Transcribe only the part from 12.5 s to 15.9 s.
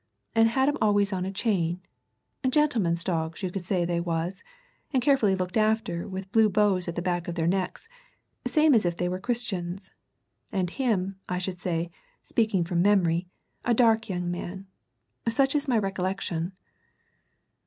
from memory, a dark young man such is my